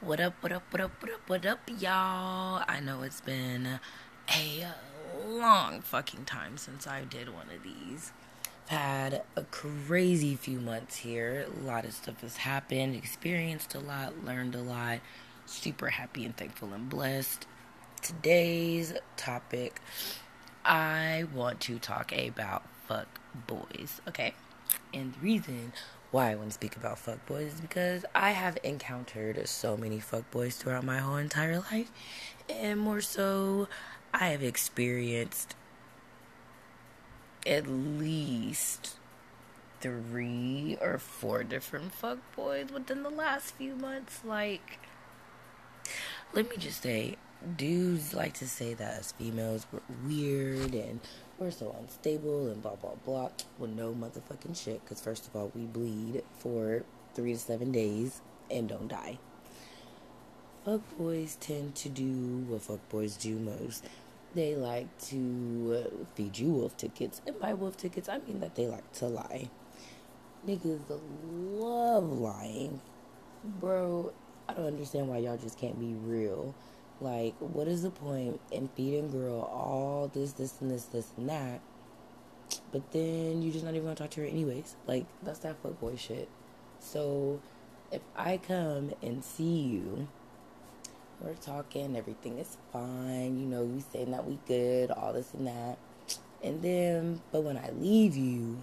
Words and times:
What 0.00 0.20
up, 0.20 0.34
what 0.42 0.52
up, 0.52 0.62
what 0.70 0.80
up, 0.80 0.92
what 1.02 1.12
up, 1.12 1.20
what 1.28 1.44
up, 1.44 1.58
y'all? 1.80 2.62
I 2.68 2.78
know 2.78 3.02
it's 3.02 3.20
been 3.20 3.80
a 4.32 4.64
long 5.26 5.80
fucking 5.80 6.24
time 6.24 6.56
since 6.56 6.86
I 6.86 7.02
did 7.02 7.34
one 7.34 7.48
of 7.52 7.64
these. 7.64 8.12
I've 8.70 8.78
had 8.78 9.22
a 9.34 9.42
crazy 9.42 10.36
few 10.36 10.60
months 10.60 10.98
here. 10.98 11.46
A 11.48 11.66
lot 11.66 11.84
of 11.84 11.94
stuff 11.94 12.20
has 12.20 12.36
happened, 12.36 12.94
experienced 12.94 13.74
a 13.74 13.80
lot, 13.80 14.24
learned 14.24 14.54
a 14.54 14.62
lot. 14.62 15.00
Super 15.46 15.88
happy 15.88 16.24
and 16.24 16.36
thankful 16.36 16.72
and 16.72 16.88
blessed. 16.88 17.48
Today's 18.00 18.94
topic, 19.16 19.80
I 20.64 21.24
want 21.34 21.58
to 21.62 21.80
talk 21.80 22.12
about 22.16 22.62
fuck 22.86 23.18
boys, 23.48 24.00
okay? 24.06 24.34
And 24.94 25.14
the 25.14 25.18
reason 25.18 25.72
why 26.10 26.30
I 26.30 26.34
want 26.36 26.48
to 26.48 26.54
speak 26.54 26.76
about 26.76 26.96
fuckboys 26.96 27.48
is 27.48 27.60
because 27.60 28.04
I 28.14 28.30
have 28.30 28.58
encountered 28.64 29.46
so 29.46 29.76
many 29.76 29.98
fuckboys 29.98 30.54
throughout 30.54 30.84
my 30.84 30.98
whole 30.98 31.16
entire 31.16 31.58
life. 31.58 31.90
And 32.48 32.80
more 32.80 33.00
so, 33.00 33.68
I 34.14 34.28
have 34.28 34.42
experienced 34.42 35.54
at 37.46 37.66
least 37.66 38.96
three 39.80 40.78
or 40.80 40.98
four 40.98 41.44
different 41.44 41.92
fuckboys 41.92 42.72
within 42.72 43.02
the 43.02 43.10
last 43.10 43.54
few 43.54 43.76
months. 43.76 44.20
Like, 44.24 44.78
let 46.32 46.48
me 46.48 46.56
just 46.56 46.82
say, 46.82 47.16
dudes 47.56 48.14
like 48.14 48.34
to 48.34 48.48
say 48.48 48.74
that 48.74 48.98
us 48.98 49.12
females 49.12 49.66
were 49.70 49.82
weird 50.06 50.74
and 50.74 51.00
we're 51.38 51.50
so 51.50 51.74
unstable 51.80 52.48
and 52.48 52.62
blah 52.62 52.74
blah 52.76 52.94
blah. 53.04 53.30
Well, 53.58 53.70
no 53.70 53.94
motherfucking 53.94 54.62
shit. 54.62 54.82
Because 54.84 55.00
first 55.00 55.26
of 55.26 55.36
all, 55.36 55.52
we 55.54 55.62
bleed 55.62 56.22
for 56.38 56.82
three 57.14 57.32
to 57.32 57.38
seven 57.38 57.72
days 57.72 58.20
and 58.50 58.68
don't 58.68 58.88
die. 58.88 59.18
Fuck 60.64 60.82
boys 60.98 61.36
tend 61.40 61.74
to 61.76 61.88
do 61.88 62.44
what 62.48 62.62
fuck 62.62 62.86
boys 62.88 63.16
do 63.16 63.38
most. 63.38 63.84
They 64.34 64.54
like 64.54 64.86
to 65.06 65.86
uh, 65.86 66.04
feed 66.14 66.38
you 66.38 66.50
wolf 66.50 66.76
tickets, 66.76 67.22
and 67.26 67.40
by 67.40 67.54
wolf 67.54 67.76
tickets, 67.78 68.08
I 68.08 68.18
mean 68.18 68.40
that 68.40 68.54
they 68.54 68.66
like 68.66 68.92
to 68.94 69.06
lie. 69.06 69.48
Niggas 70.46 70.80
love 71.30 72.04
lying, 72.04 72.80
bro. 73.42 74.12
I 74.48 74.52
don't 74.52 74.66
understand 74.66 75.08
why 75.08 75.18
y'all 75.18 75.38
just 75.38 75.58
can't 75.58 75.78
be 75.80 75.94
real. 75.94 76.54
Like, 77.00 77.34
what 77.38 77.68
is 77.68 77.82
the 77.82 77.90
point 77.90 78.40
in 78.50 78.68
feeding 78.68 79.10
girl 79.10 79.40
all 79.40 80.10
this, 80.12 80.32
this, 80.32 80.60
and 80.60 80.70
this, 80.70 80.84
this, 80.84 81.12
and 81.16 81.28
that? 81.28 81.60
But 82.72 82.90
then 82.92 83.42
you 83.42 83.52
just 83.52 83.64
not 83.64 83.74
even 83.74 83.84
gonna 83.84 83.94
talk 83.94 84.10
to 84.10 84.20
her 84.20 84.26
anyways. 84.26 84.74
Like, 84.86 85.06
that's 85.22 85.38
that 85.40 85.62
fuckboy 85.62 85.98
shit. 85.98 86.28
So, 86.80 87.40
if 87.92 88.02
I 88.16 88.38
come 88.38 88.92
and 89.00 89.24
see 89.24 89.60
you, 89.60 90.08
we're 91.20 91.34
talking, 91.34 91.96
everything 91.96 92.38
is 92.38 92.56
fine, 92.72 93.38
you 93.38 93.46
know, 93.46 93.62
you 93.62 93.82
saying 93.92 94.10
that 94.10 94.26
we 94.26 94.38
good, 94.46 94.90
all 94.90 95.12
this 95.12 95.34
and 95.34 95.46
that. 95.46 95.78
And 96.42 96.62
then, 96.62 97.20
but 97.32 97.42
when 97.42 97.56
I 97.56 97.70
leave 97.70 98.16
you, 98.16 98.62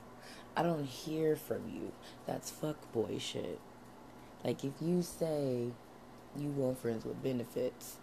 I 0.58 0.64
don't 0.64 0.86
hear 0.86 1.36
from 1.36 1.64
you. 1.70 1.92
That's 2.26 2.52
fuckboy 2.52 3.20
shit. 3.20 3.60
Like, 4.44 4.64
if 4.64 4.74
you 4.82 5.02
say 5.02 5.72
you 6.38 6.50
want 6.50 6.80
friends 6.80 7.06
with 7.06 7.22
benefits, 7.22 7.98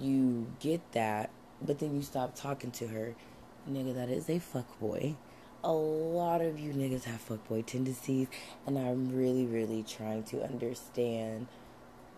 you 0.00 0.46
get 0.60 0.92
that, 0.92 1.30
but 1.62 1.78
then 1.78 1.94
you 1.94 2.02
stop 2.02 2.34
talking 2.34 2.70
to 2.72 2.88
her, 2.88 3.14
nigga, 3.70 3.94
that 3.94 4.08
is 4.08 4.28
a 4.28 4.38
fuck 4.38 4.78
boy. 4.80 5.16
A 5.62 5.72
lot 5.72 6.42
of 6.42 6.58
you 6.58 6.72
niggas 6.72 7.04
have 7.04 7.26
fuckboy 7.26 7.64
tendencies, 7.64 8.28
and 8.66 8.78
I'm 8.78 9.16
really, 9.16 9.46
really 9.46 9.82
trying 9.82 10.22
to 10.24 10.42
understand 10.42 11.46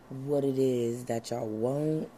what 0.08 0.44
it 0.44 0.58
is 0.58 1.04
that 1.04 1.30
y'all 1.30 1.46
want. 1.46 2.08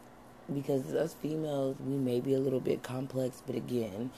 Because 0.51 0.91
us 0.95 1.13
females, 1.13 1.75
we 1.85 1.95
may 1.95 2.19
be 2.19 2.33
a 2.33 2.39
little 2.39 2.59
bit 2.59 2.81
complex, 2.81 3.43
but 3.45 3.55
again, 3.55 4.09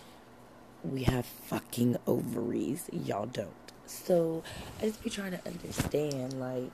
we 0.83 1.03
have 1.03 1.25
fucking 1.25 1.97
ovaries. 2.07 2.89
Y'all 2.93 3.25
don't. 3.25 3.51
So 3.85 4.41
I 4.79 4.85
just 4.85 5.03
be 5.03 5.09
trying 5.09 5.31
to 5.31 5.45
understand, 5.45 6.39
like, 6.39 6.71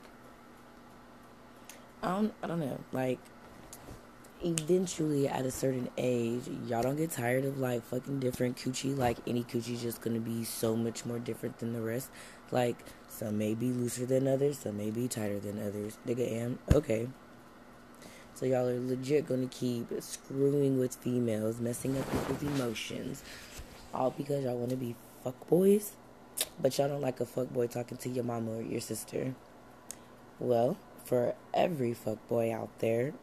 I 2.04 2.10
don't, 2.10 2.34
I 2.44 2.48
don't 2.48 2.60
know, 2.60 2.80
like 2.92 3.18
eventually 4.44 5.28
at 5.28 5.46
a 5.46 5.52
certain 5.52 5.90
age, 5.98 6.44
y'all 6.68 6.84
don't 6.84 6.96
get 6.96 7.12
tired 7.12 7.46
of 7.46 7.60
like 7.60 7.84
fucking 7.84 8.20
different 8.20 8.58
coochie. 8.58 8.98
Like 8.98 9.18
any 9.28 9.44
coochie 9.44 9.80
just 9.80 10.02
gonna 10.02 10.20
be 10.20 10.44
so 10.44 10.76
much 10.76 11.06
more 11.06 11.20
different 11.20 11.60
than 11.60 11.74
the 11.74 11.82
rest. 11.82 12.10
Like 12.52 12.78
some 13.10 13.38
may 13.38 13.54
be 13.54 13.72
looser 13.72 14.06
than 14.06 14.28
others, 14.28 14.60
some 14.60 14.78
may 14.78 14.92
be 14.92 15.08
tighter 15.08 15.40
than 15.40 15.60
others. 15.60 15.98
Nigga 16.08 16.32
am 16.32 16.60
okay. 16.74 17.08
So 18.36 18.46
y'all 18.46 18.68
are 18.68 18.80
legit 18.80 19.28
gonna 19.28 19.48
keep 19.48 19.88
screwing 20.00 20.80
with 20.80 20.96
females, 20.96 21.60
messing 21.60 21.98
up 21.98 22.06
people's 22.12 22.44
emotions, 22.44 23.24
all 23.94 24.12
because 24.12 24.44
y'all 24.44 24.58
wanna 24.58 24.76
be 24.76 24.96
fuck 25.24 25.48
boys, 25.48 25.94
but 26.62 26.78
y'all 26.78 26.88
don't 26.88 27.02
like 27.02 27.20
a 27.20 27.26
fuck 27.26 27.50
boy 27.50 27.68
talking 27.68 27.98
to 27.98 28.10
your 28.10 28.24
mama 28.24 28.58
or 28.58 28.62
your 28.62 28.82
sister. 28.82 29.34
Well, 30.40 30.78
for 31.04 31.34
every 31.54 31.96
fuck 31.96 32.28
boy 32.28 32.54
out 32.54 32.70
there, 32.78 33.14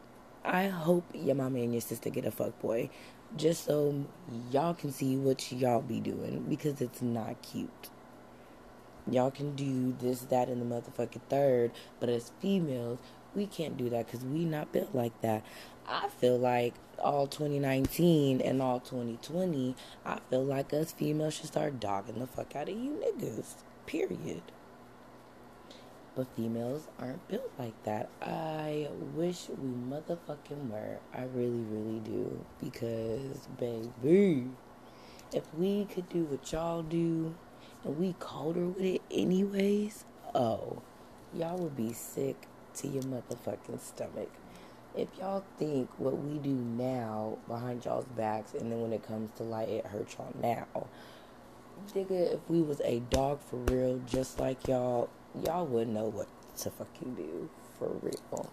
I 0.45 0.67
hope 0.67 1.05
your 1.13 1.35
mama 1.35 1.59
and 1.59 1.73
your 1.73 1.81
sister 1.81 2.11
get 2.11 2.25
a 2.25 2.31
fuck 2.31 2.59
boy, 2.61 2.89
just 3.35 3.65
so 3.65 4.05
y'all 4.51 4.75
can 4.75 4.91
see 4.91 5.17
what 5.17 5.51
y'all 5.51 5.81
be 5.81 5.99
doing 5.99 6.45
because 6.47 6.81
it's 6.81 7.01
not 7.01 7.41
cute. 7.41 7.89
Y'all 9.09 9.31
can 9.31 9.55
do 9.55 9.95
this, 9.99 10.21
that, 10.21 10.47
and 10.47 10.61
the 10.61 10.75
motherfucking 10.75 11.21
third, 11.29 11.71
but 11.99 12.09
as 12.09 12.31
females, 12.39 12.99
we 13.33 13.47
can't 13.47 13.75
do 13.75 13.89
that 13.89 14.05
because 14.05 14.23
we 14.23 14.45
not 14.45 14.71
built 14.71 14.93
like 14.93 15.19
that. 15.21 15.43
I 15.87 16.09
feel 16.09 16.37
like 16.37 16.75
all 16.99 17.25
2019 17.25 18.41
and 18.41 18.61
all 18.61 18.79
2020, 18.79 19.75
I 20.05 20.19
feel 20.29 20.43
like 20.43 20.73
us 20.73 20.91
females 20.91 21.35
should 21.35 21.47
start 21.47 21.79
dogging 21.79 22.19
the 22.19 22.27
fuck 22.27 22.55
out 22.55 22.69
of 22.69 22.77
you 22.77 22.91
niggas. 23.03 23.55
Period 23.87 24.41
but 26.15 26.27
females 26.35 26.87
aren't 26.99 27.27
built 27.27 27.51
like 27.59 27.83
that. 27.83 28.09
I 28.21 28.87
wish 29.13 29.49
we 29.49 29.69
motherfucking 29.69 30.69
were. 30.69 30.97
I 31.13 31.23
really, 31.33 31.63
really 31.69 31.99
do. 31.99 32.45
Because, 32.63 33.47
baby, 33.59 34.47
if 35.33 35.43
we 35.57 35.85
could 35.85 36.07
do 36.09 36.23
what 36.23 36.51
y'all 36.51 36.83
do 36.83 37.35
and 37.83 37.97
we 37.97 38.15
colder 38.19 38.67
with 38.67 38.83
it 38.83 39.01
anyways, 39.11 40.05
oh, 40.33 40.81
y'all 41.33 41.57
would 41.57 41.75
be 41.75 41.91
sick 41.91 42.47
to 42.75 42.87
your 42.87 43.03
motherfucking 43.03 43.81
stomach. 43.81 44.29
If 44.95 45.09
y'all 45.19 45.43
think 45.59 45.89
what 45.97 46.17
we 46.17 46.37
do 46.39 46.53
now 46.53 47.37
behind 47.49 47.83
y'all's 47.83 48.05
backs 48.15 48.53
and 48.53 48.71
then 48.71 48.81
when 48.81 48.93
it 48.93 49.05
comes 49.05 49.29
to 49.37 49.43
light, 49.43 49.67
it 49.67 49.85
hurts 49.85 50.15
y'all 50.17 50.33
now. 50.41 50.87
Nigga, 51.93 52.35
if 52.35 52.39
we 52.47 52.61
was 52.61 52.79
a 52.85 52.99
dog 53.09 53.41
for 53.41 53.57
real, 53.57 53.99
just 54.07 54.39
like 54.39 54.69
y'all, 54.69 55.09
y'all 55.43 55.65
would 55.65 55.87
know 55.87 56.05
what 56.05 56.27
to 56.57 56.69
fucking 56.71 57.15
do 57.15 57.49
for 57.77 57.89
real. 58.01 58.49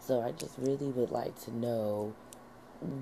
So 0.00 0.20
I 0.20 0.32
just 0.32 0.54
really 0.58 0.88
would 0.88 1.10
like 1.10 1.38
to 1.44 1.56
know 1.56 2.14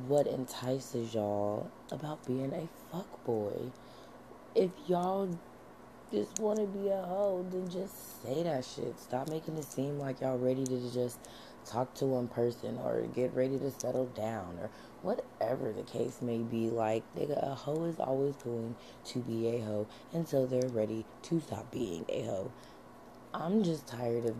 what 0.06 0.26
entices 0.26 1.14
y'all 1.14 1.70
about 1.90 2.26
being 2.26 2.52
a 2.52 2.68
fuck 2.92 3.24
boy. 3.24 3.54
If 4.54 4.70
y'all 4.86 5.30
just 6.12 6.38
want 6.38 6.58
to 6.58 6.66
be 6.66 6.88
a 6.88 7.00
hoe, 7.02 7.46
then 7.50 7.70
just 7.70 8.22
say 8.22 8.42
that 8.42 8.64
shit. 8.64 8.98
Stop 9.00 9.28
making 9.30 9.56
it 9.56 9.64
seem 9.64 9.98
like 9.98 10.20
y'all 10.20 10.38
ready 10.38 10.64
to 10.64 10.92
just 10.92 11.18
talk 11.64 11.94
to 11.94 12.06
one 12.06 12.28
person 12.28 12.78
or 12.78 13.02
get 13.14 13.34
ready 13.34 13.58
to 13.58 13.70
settle 13.70 14.06
down 14.06 14.58
or 14.60 14.70
whatever 15.02 15.72
the 15.72 15.82
case 15.82 16.20
may 16.20 16.38
be. 16.38 16.68
Like, 16.70 17.02
nigga, 17.16 17.52
a 17.52 17.54
hoe 17.54 17.84
is 17.84 17.98
always 17.98 18.36
going 18.36 18.74
to 19.06 19.18
be 19.20 19.48
a 19.48 19.60
hoe 19.60 19.86
until 20.12 20.46
they're 20.46 20.68
ready 20.68 21.04
to 21.22 21.40
stop 21.40 21.70
being 21.70 22.04
a 22.08 22.22
hoe. 22.22 22.52
I'm 23.32 23.62
just 23.62 23.86
tired 23.86 24.26
of, 24.26 24.36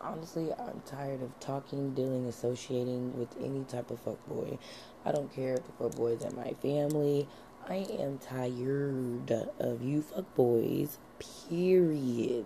honestly, 0.00 0.52
I'm 0.52 0.80
tired 0.86 1.22
of 1.22 1.38
talking, 1.40 1.94
dealing, 1.94 2.26
associating 2.26 3.18
with 3.18 3.28
any 3.42 3.64
type 3.64 3.90
of 3.90 4.04
fuckboy. 4.04 4.58
I 5.04 5.12
don't 5.12 5.32
care 5.34 5.54
if 5.54 5.62
the 5.66 5.72
fuckboy 5.84 6.16
is 6.16 6.24
at 6.24 6.36
my 6.36 6.52
family. 6.62 7.28
I 7.68 7.86
am 7.98 8.18
tired 8.18 9.50
of 9.58 9.82
you 9.82 10.04
fuckboys, 10.14 10.98
period. 11.48 12.44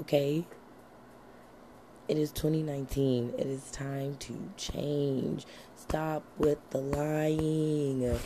Okay? 0.00 0.44
It 2.10 2.18
is 2.18 2.32
2019. 2.32 3.34
It 3.38 3.46
is 3.46 3.70
time 3.70 4.16
to 4.16 4.50
change. 4.56 5.46
Stop 5.76 6.24
with 6.38 6.58
the 6.70 6.78
lying. 6.78 8.18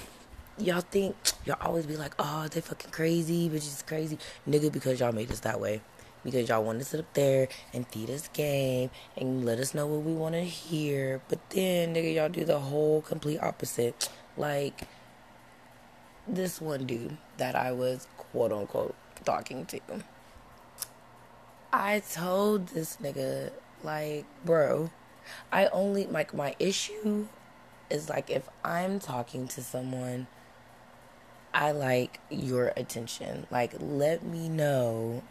Y'all 0.56 0.80
think 0.80 1.14
y'all 1.44 1.58
always 1.60 1.84
be 1.84 1.94
like, 1.94 2.14
oh, 2.18 2.48
they 2.48 2.62
fucking 2.62 2.92
crazy, 2.92 3.50
bitch 3.50 3.56
is 3.56 3.84
crazy, 3.86 4.16
nigga, 4.48 4.72
because 4.72 5.00
y'all 5.00 5.12
made 5.12 5.30
us 5.30 5.40
that 5.40 5.60
way. 5.60 5.82
Because 6.24 6.48
y'all 6.48 6.64
want 6.64 6.78
to 6.78 6.84
sit 6.86 6.98
up 6.98 7.12
there 7.12 7.48
and 7.74 7.86
feed 7.88 8.08
us 8.08 8.28
game 8.28 8.88
and 9.18 9.44
let 9.44 9.58
us 9.58 9.74
know 9.74 9.86
what 9.86 10.00
we 10.00 10.14
want 10.14 10.34
to 10.34 10.40
hear. 10.40 11.20
But 11.28 11.50
then, 11.50 11.94
nigga, 11.94 12.14
y'all 12.14 12.30
do 12.30 12.46
the 12.46 12.60
whole 12.60 13.02
complete 13.02 13.38
opposite. 13.42 14.08
Like 14.38 14.88
this 16.26 16.58
one 16.60 16.86
dude 16.86 17.18
that 17.36 17.54
I 17.54 17.70
was 17.70 18.08
quote 18.16 18.50
unquote 18.50 18.96
talking 19.24 19.64
to. 19.66 19.78
I 21.72 22.00
told 22.00 22.68
this 22.68 22.96
nigga 23.02 23.52
Like, 23.84 24.24
bro, 24.44 24.90
I 25.52 25.66
only 25.66 26.06
like 26.06 26.34
my 26.34 26.56
issue 26.58 27.26
is 27.90 28.08
like 28.08 28.30
if 28.30 28.48
I'm 28.64 28.98
talking 28.98 29.46
to 29.48 29.62
someone, 29.62 30.26
I 31.52 31.70
like 31.70 32.18
your 32.30 32.72
attention. 32.76 33.46
Like, 33.50 33.74
let 33.78 34.24
me 34.24 34.48
know 34.48 35.22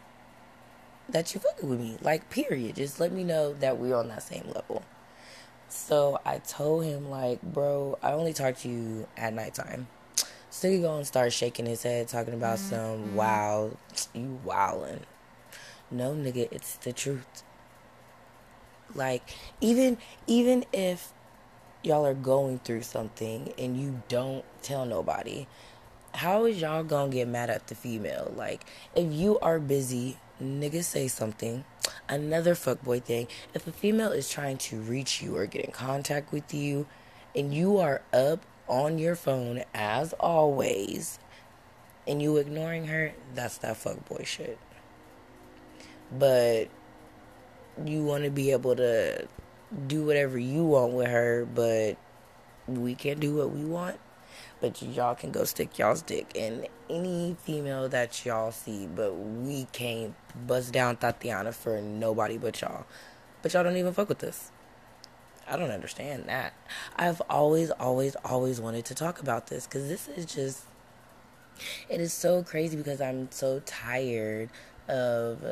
that 1.09 1.33
you 1.33 1.41
fucking 1.41 1.69
with 1.69 1.79
me. 1.79 1.97
Like, 2.01 2.29
period. 2.29 2.75
Just 2.75 3.00
let 3.00 3.11
me 3.11 3.23
know 3.23 3.53
that 3.53 3.77
we're 3.77 3.95
on 3.95 4.07
that 4.07 4.23
same 4.23 4.45
level. 4.53 4.83
So 5.67 6.19
I 6.25 6.38
told 6.38 6.85
him, 6.85 7.09
like, 7.09 7.41
bro, 7.41 7.97
I 8.01 8.13
only 8.13 8.31
talk 8.31 8.57
to 8.59 8.69
you 8.69 9.07
at 9.17 9.33
nighttime. 9.33 9.88
So 10.49 10.69
he 10.69 10.79
go 10.79 10.95
and 10.95 11.06
start 11.06 11.33
shaking 11.33 11.65
his 11.65 11.83
head, 11.83 12.07
talking 12.07 12.35
about 12.35 12.59
mm-hmm. 12.59 12.69
some 12.75 13.15
wow, 13.15 13.71
you 14.13 14.39
wowin'. 14.45 14.99
No, 15.89 16.13
nigga, 16.13 16.47
it's 16.51 16.75
the 16.75 16.94
truth. 16.94 17.44
Like, 18.95 19.24
even 19.62 19.98
even 20.28 20.66
if 20.74 21.12
y'all 21.84 22.06
are 22.06 22.13
going 22.13 22.60
through 22.60 22.84
something 22.84 23.54
and 23.57 23.80
you 23.80 24.01
don't 24.07 24.45
tell 24.62 24.86
nobody, 24.86 25.48
how 26.13 26.45
is 26.45 26.62
y'all 26.62 26.84
gonna 26.84 27.12
get 27.12 27.28
mad 27.28 27.50
at 27.50 27.68
the 27.68 27.75
female? 27.75 28.31
Like, 28.36 28.66
if 28.95 29.12
you 29.12 29.40
are 29.40 29.60
busy, 29.60 30.18
nigga 30.42 30.84
say 30.84 31.07
something. 31.07 31.66
Another 32.07 32.56
fuckboy 32.56 33.04
thing, 33.04 33.28
if 33.54 33.68
a 33.68 33.72
female 33.72 34.12
is 34.12 34.30
trying 34.30 34.57
to 34.57 34.78
reach 34.78 35.22
you 35.22 35.36
or 35.36 35.45
get 35.45 35.66
in 35.66 35.72
contact 35.72 36.31
with 36.31 36.54
you 36.54 36.86
and 37.36 37.54
you 37.54 37.78
are 37.78 38.01
up 38.13 38.45
on 38.68 38.98
your 38.98 39.16
phone 39.16 39.63
as 39.74 40.13
always 40.13 41.19
and 42.07 42.22
you 42.22 42.38
ignoring 42.38 42.88
her, 42.88 43.13
that's 43.34 43.57
that 43.60 43.75
fuckboy 43.75 44.25
shit. 44.25 44.57
But 46.12 46.69
you 47.85 48.03
want 48.03 48.23
to 48.23 48.29
be 48.29 48.51
able 48.51 48.75
to 48.75 49.27
do 49.87 50.05
whatever 50.05 50.37
you 50.37 50.63
want 50.63 50.93
with 50.93 51.07
her, 51.07 51.47
but 51.53 51.97
we 52.67 52.95
can't 52.95 53.19
do 53.19 53.35
what 53.35 53.51
we 53.51 53.63
want. 53.63 53.99
But 54.61 54.81
y'all 54.81 55.15
can 55.15 55.31
go 55.31 55.43
stick 55.43 55.77
y'all's 55.77 56.01
dick 56.01 56.31
in 56.35 56.67
any 56.89 57.35
female 57.43 57.89
that 57.89 58.25
y'all 58.25 58.51
see, 58.51 58.87
but 58.87 59.13
we 59.13 59.67
can't 59.73 60.15
bust 60.47 60.71
down 60.71 60.97
Thotiana 60.97 61.53
for 61.53 61.81
nobody 61.81 62.37
but 62.37 62.61
y'all. 62.61 62.85
But 63.41 63.53
y'all 63.53 63.63
don't 63.63 63.75
even 63.75 63.93
fuck 63.93 64.07
with 64.07 64.23
us. 64.23 64.51
I 65.47 65.57
don't 65.57 65.71
understand 65.71 66.25
that. 66.27 66.53
I've 66.95 67.21
always, 67.29 67.71
always, 67.71 68.15
always 68.23 68.61
wanted 68.61 68.85
to 68.85 68.95
talk 68.95 69.19
about 69.19 69.47
this 69.47 69.67
because 69.67 69.89
this 69.89 70.07
is 70.07 70.25
just. 70.25 70.63
It 71.89 72.01
is 72.01 72.13
so 72.13 72.41
crazy 72.41 72.77
because 72.77 73.01
I'm 73.01 73.29
so 73.31 73.61
tired 73.65 74.49
of 74.87 75.43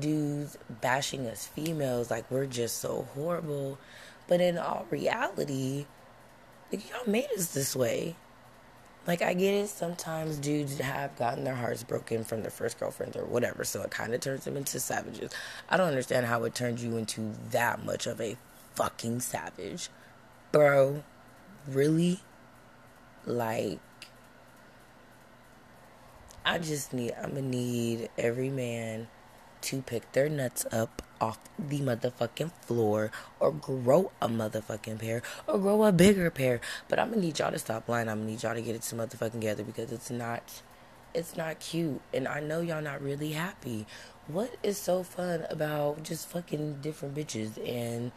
dudes 0.00 0.56
bashing 0.80 1.26
us 1.26 1.46
females 1.46 2.10
like 2.10 2.30
we're 2.30 2.46
just 2.46 2.78
so 2.78 3.06
horrible. 3.14 3.78
But 4.26 4.40
in 4.40 4.58
all 4.58 4.86
reality, 4.90 5.86
like, 6.72 6.88
y'all 6.90 7.06
made 7.06 7.28
us 7.36 7.52
this 7.52 7.76
way. 7.76 8.16
Like, 9.06 9.20
I 9.20 9.34
get 9.34 9.52
it. 9.52 9.68
Sometimes 9.68 10.38
dudes 10.38 10.78
have 10.78 11.14
gotten 11.16 11.44
their 11.44 11.54
hearts 11.54 11.84
broken 11.84 12.24
from 12.24 12.40
their 12.40 12.50
first 12.50 12.80
girlfriend 12.80 13.16
or 13.16 13.26
whatever, 13.26 13.62
so 13.62 13.82
it 13.82 13.90
kind 13.90 14.14
of 14.14 14.20
turns 14.20 14.44
them 14.44 14.56
into 14.56 14.80
savages. 14.80 15.30
I 15.68 15.76
don't 15.76 15.88
understand 15.88 16.24
how 16.24 16.44
it 16.44 16.54
turns 16.54 16.82
you 16.82 16.96
into 16.96 17.32
that 17.50 17.84
much 17.84 18.06
of 18.06 18.20
a 18.20 18.36
fucking 18.74 19.20
savage. 19.20 19.90
Bro, 20.52 21.04
really? 21.68 22.20
Like, 23.26 23.80
I 26.46 26.58
just 26.58 26.92
need, 26.94 27.12
I'm 27.22 27.30
gonna 27.30 27.42
need 27.42 28.08
every 28.16 28.50
man 28.50 29.08
to 29.64 29.82
pick 29.82 30.12
their 30.12 30.28
nuts 30.28 30.66
up 30.70 31.02
off 31.20 31.38
the 31.58 31.80
motherfucking 31.80 32.52
floor 32.62 33.10
or 33.40 33.50
grow 33.52 34.10
a 34.20 34.28
motherfucking 34.28 34.98
pair 34.98 35.22
or 35.46 35.58
grow 35.58 35.84
a 35.84 35.92
bigger 35.92 36.30
pair. 36.30 36.60
But 36.88 36.98
I'm 36.98 37.10
gonna 37.10 37.22
need 37.22 37.38
y'all 37.38 37.50
to 37.50 37.58
stop 37.58 37.88
lying. 37.88 38.08
I'm 38.08 38.18
gonna 38.20 38.30
need 38.30 38.42
y'all 38.42 38.54
to 38.54 38.62
get 38.62 38.74
it 38.74 38.82
to 38.82 38.94
motherfucking 38.96 39.32
together 39.32 39.64
because 39.64 39.90
it's 39.90 40.10
not 40.10 40.62
it's 41.14 41.36
not 41.36 41.60
cute. 41.60 42.00
And 42.12 42.28
I 42.28 42.40
know 42.40 42.60
y'all 42.60 42.82
not 42.82 43.00
really 43.00 43.32
happy. 43.32 43.86
What 44.26 44.54
is 44.62 44.76
so 44.78 45.02
fun 45.02 45.46
about 45.48 46.02
just 46.02 46.28
fucking 46.28 46.80
different 46.82 47.14
bitches 47.14 47.56
and 47.66 48.12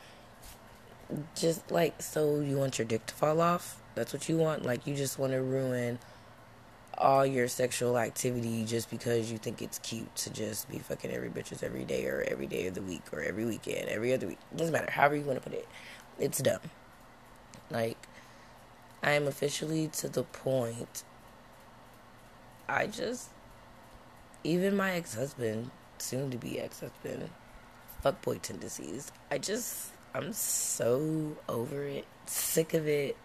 just 1.36 1.72
like 1.72 2.02
so 2.02 2.40
you 2.40 2.58
want 2.58 2.78
your 2.78 2.88
dick 2.88 3.06
to 3.06 3.14
fall 3.14 3.40
off? 3.40 3.82
That's 3.96 4.14
what 4.14 4.28
you 4.28 4.38
want? 4.38 4.66
Like 4.66 4.86
you 4.86 4.96
just 4.96 5.18
want 5.18 5.34
to 5.34 5.42
ruin 5.42 6.00
all 6.98 7.26
your 7.26 7.48
sexual 7.48 7.98
activity 7.98 8.66
just 8.66 8.90
because 8.90 9.32
you 9.32 9.38
think 9.38 9.62
it's 9.62 9.80
cute 9.80 10.14
to 10.16 10.30
just 10.30 10.70
be 10.70 10.80
fucking 10.80 11.12
every 11.12 11.30
bitches 11.30 11.64
every 11.64 11.86
day 11.86 12.06
or 12.06 12.26
every 12.28 12.48
day 12.48 12.68
of 12.68 12.74
the 12.74 12.82
week 12.82 13.04
or 13.12 13.22
every 13.22 13.46
weekend, 13.46 13.88
every 13.90 14.14
other 14.14 14.28
week. 14.28 14.40
Doesn't 14.56 14.74
matter. 14.74 14.92
However 14.92 15.16
you 15.16 15.24
want 15.24 15.42
to 15.42 15.50
put 15.50 15.58
it. 15.58 15.68
It's 16.20 16.42
dumb. 16.42 16.60
Like, 17.70 18.08
I 19.04 19.12
am 19.12 19.28
officially 19.28 19.88
to 19.90 20.10
the 20.10 20.24
point. 20.24 21.04
I 22.68 22.88
just. 22.88 23.30
Even 24.44 24.76
my 24.76 24.92
ex 24.94 25.16
husband, 25.16 25.72
soon 25.98 26.32
to 26.32 26.38
be 26.38 26.60
ex 26.60 26.80
husband, 26.80 27.30
fuckboy 28.04 28.42
tendencies. 28.42 29.12
I 29.30 29.38
just. 29.38 29.92
I'm 30.14 30.34
so 30.34 31.38
over 31.48 31.84
it. 31.84 32.06
Sick 32.26 32.74
of 32.74 32.88
it. 32.88 33.18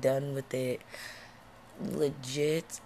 Done 0.00 0.34
with 0.34 0.54
it. 0.54 0.80
Legit 1.80 2.80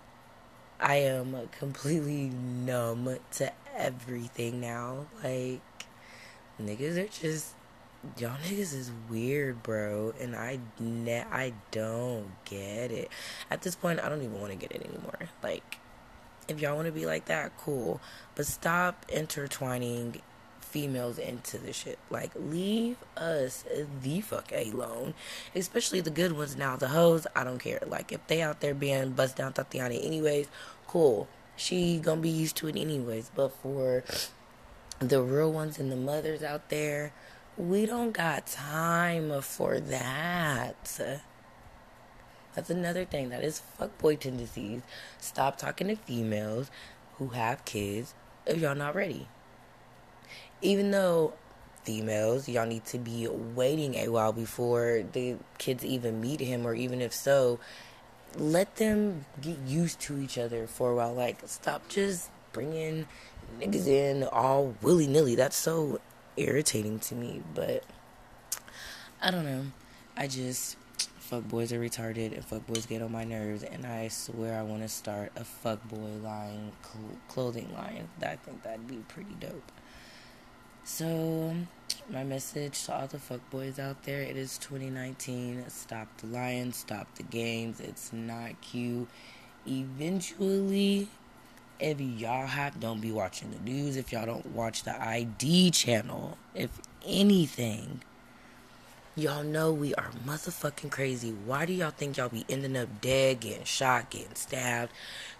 I 0.82 0.96
am 0.96 1.48
completely 1.58 2.28
numb 2.28 3.16
to 3.32 3.52
everything 3.76 4.60
now. 4.60 5.06
Like, 5.22 5.60
niggas 6.60 6.96
are 6.96 7.08
just 7.08 7.54
y'all 8.18 8.36
niggas 8.44 8.74
is 8.74 8.90
weird, 9.08 9.62
bro, 9.62 10.12
and 10.20 10.34
I 10.34 10.58
ne- 10.80 11.24
I 11.30 11.52
don't 11.70 12.32
get 12.44 12.90
it. 12.90 13.10
At 13.50 13.62
this 13.62 13.76
point, 13.76 14.00
I 14.00 14.08
don't 14.08 14.22
even 14.22 14.40
want 14.40 14.52
to 14.52 14.58
get 14.58 14.72
it 14.72 14.84
anymore. 14.84 15.28
Like, 15.42 15.78
if 16.48 16.60
y'all 16.60 16.74
want 16.74 16.86
to 16.86 16.92
be 16.92 17.06
like 17.06 17.26
that, 17.26 17.56
cool, 17.58 18.00
but 18.34 18.46
stop 18.46 19.06
intertwining 19.08 20.20
females 20.72 21.18
into 21.18 21.58
the 21.58 21.72
shit. 21.72 21.98
Like, 22.10 22.32
leave 22.34 22.96
us 23.16 23.64
the 24.02 24.22
fuck 24.22 24.50
alone. 24.50 25.14
Especially 25.54 26.00
the 26.00 26.10
good 26.10 26.32
ones 26.32 26.56
now. 26.56 26.76
The 26.76 26.88
hoes, 26.88 27.26
I 27.36 27.44
don't 27.44 27.58
care. 27.58 27.80
Like, 27.86 28.10
if 28.10 28.26
they 28.26 28.42
out 28.42 28.60
there 28.60 28.74
being 28.74 29.10
bust 29.10 29.36
down 29.36 29.52
Thotiana 29.52 30.04
anyways, 30.04 30.48
cool. 30.88 31.28
She 31.54 31.98
gonna 31.98 32.22
be 32.22 32.30
used 32.30 32.56
to 32.56 32.68
it 32.68 32.76
anyways. 32.76 33.30
But 33.34 33.52
for 33.62 34.02
the 34.98 35.22
real 35.22 35.52
ones 35.52 35.78
and 35.78 35.92
the 35.92 35.96
mothers 35.96 36.42
out 36.42 36.70
there, 36.70 37.12
we 37.58 37.84
don't 37.84 38.12
got 38.12 38.46
time 38.46 39.42
for 39.42 39.78
that. 39.78 41.20
That's 42.54 42.70
another 42.70 43.04
thing. 43.04 43.28
That 43.28 43.44
is 43.44 43.62
fuckboy 43.78 44.20
tendencies. 44.20 44.80
Stop 45.18 45.58
talking 45.58 45.88
to 45.88 45.96
females 45.96 46.70
who 47.18 47.28
have 47.28 47.64
kids 47.66 48.14
if 48.46 48.58
y'all 48.58 48.74
not 48.74 48.94
ready 48.94 49.28
even 50.60 50.90
though 50.90 51.34
females, 51.84 52.48
y'all 52.48 52.66
need 52.66 52.84
to 52.86 52.98
be 52.98 53.28
waiting 53.28 53.96
a 53.96 54.08
while 54.08 54.32
before 54.32 55.04
the 55.12 55.36
kids 55.58 55.84
even 55.84 56.20
meet 56.20 56.40
him, 56.40 56.66
or 56.66 56.74
even 56.74 57.00
if 57.00 57.12
so, 57.12 57.58
let 58.36 58.76
them 58.76 59.24
get 59.40 59.58
used 59.66 60.00
to 60.00 60.18
each 60.18 60.38
other 60.38 60.66
for 60.66 60.92
a 60.92 60.94
while. 60.94 61.14
Like, 61.14 61.40
stop 61.46 61.88
just 61.88 62.30
bringing 62.52 63.06
niggas 63.60 63.86
in 63.86 64.24
all 64.24 64.74
willy 64.82 65.06
nilly. 65.06 65.34
That's 65.34 65.56
so 65.56 66.00
irritating 66.36 66.98
to 67.00 67.14
me, 67.14 67.42
but 67.54 67.84
I 69.20 69.30
don't 69.30 69.44
know. 69.44 69.64
I 70.16 70.26
just 70.26 70.76
fuck 71.32 71.48
boys 71.48 71.72
are 71.72 71.80
retarded 71.80 72.34
and 72.34 72.44
fuck 72.44 72.66
boys 72.66 72.84
get 72.84 73.00
on 73.00 73.10
my 73.10 73.24
nerves 73.24 73.62
and 73.62 73.86
I 73.86 74.08
swear 74.08 74.58
I 74.58 74.62
want 74.62 74.82
to 74.82 74.88
start 74.88 75.32
a 75.36 75.44
fuck 75.44 75.82
boy 75.88 76.10
line 76.22 76.72
cl- 76.82 77.18
clothing 77.28 77.72
line. 77.72 78.08
I 78.20 78.36
think 78.36 78.62
that'd 78.62 78.86
be 78.86 78.96
pretty 79.08 79.34
dope. 79.40 79.72
So, 80.84 81.54
my 82.10 82.24
message 82.24 82.86
to 82.86 82.94
all 82.94 83.06
the 83.06 83.18
fuckboys 83.18 83.78
out 83.78 84.02
there 84.02 84.20
it 84.20 84.36
is 84.36 84.58
2019. 84.58 85.64
Stop 85.68 86.08
the 86.18 86.26
lying, 86.26 86.72
stop 86.72 87.06
the 87.14 87.22
games. 87.22 87.78
It's 87.78 88.12
not 88.12 88.60
cute. 88.60 89.08
Eventually, 89.64 91.06
if 91.78 92.00
y'all 92.00 92.46
have, 92.46 92.80
don't 92.80 93.00
be 93.00 93.12
watching 93.12 93.52
the 93.52 93.60
news. 93.60 93.96
If 93.96 94.12
y'all 94.12 94.26
don't 94.26 94.46
watch 94.46 94.82
the 94.82 95.00
ID 95.00 95.70
channel, 95.70 96.36
if 96.52 96.80
anything, 97.06 98.02
y'all 99.14 99.44
know 99.44 99.72
we 99.72 99.94
are 99.94 100.10
motherfucking 100.26 100.90
crazy. 100.90 101.30
Why 101.30 101.64
do 101.64 101.72
y'all 101.72 101.92
think 101.92 102.16
y'all 102.16 102.28
be 102.28 102.44
ending 102.48 102.76
up 102.76 103.00
dead, 103.00 103.38
getting 103.38 103.64
shot, 103.64 104.10
getting 104.10 104.34
stabbed? 104.34 104.90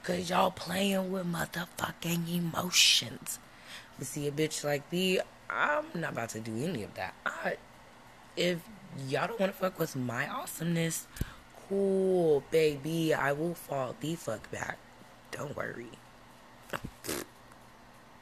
Because 0.00 0.30
y'all 0.30 0.52
playing 0.52 1.10
with 1.10 1.26
motherfucking 1.26 2.32
emotions. 2.32 3.40
But 3.98 4.06
see 4.06 4.26
a 4.26 4.32
bitch 4.32 4.64
like 4.64 4.90
me, 4.92 5.20
I'm 5.50 5.84
not 5.94 6.12
about 6.12 6.30
to 6.30 6.40
do 6.40 6.56
any 6.56 6.82
of 6.82 6.94
that. 6.94 7.14
I, 7.26 7.56
if 8.36 8.58
y'all 9.08 9.26
don't 9.28 9.40
want 9.40 9.52
to 9.52 9.58
fuck 9.58 9.78
with 9.78 9.94
my 9.96 10.28
awesomeness, 10.28 11.06
cool, 11.68 12.42
baby. 12.50 13.14
I 13.14 13.32
will 13.32 13.54
fall 13.54 13.94
the 14.00 14.14
fuck 14.14 14.50
back. 14.50 14.78
Don't 15.30 15.56
worry. 15.56 15.90